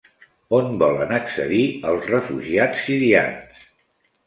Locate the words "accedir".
1.17-1.61